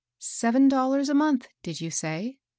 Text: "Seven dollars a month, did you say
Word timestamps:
"Seven 0.39 0.67
dollars 0.67 1.09
a 1.09 1.13
month, 1.13 1.47
did 1.61 1.79
you 1.79 1.91
say 1.91 2.39